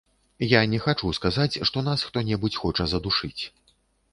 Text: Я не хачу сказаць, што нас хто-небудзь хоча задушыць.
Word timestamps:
Я 0.53 0.61
не 0.71 0.77
хачу 0.85 1.11
сказаць, 1.17 1.59
што 1.71 1.77
нас 1.91 2.07
хто-небудзь 2.07 2.59
хоча 2.63 2.89
задушыць. 2.95 3.43